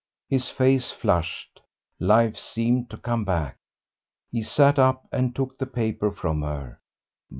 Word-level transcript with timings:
His 0.27 0.49
face 0.49 0.89
flushed, 0.91 1.61
life 1.99 2.35
seemed 2.35 2.89
to 2.89 2.97
come 2.97 3.23
back. 3.23 3.57
He 4.31 4.41
sat 4.41 4.79
up 4.79 5.07
and 5.11 5.35
took 5.35 5.59
the 5.59 5.67
paper 5.67 6.11
from 6.11 6.41
her. 6.41 6.79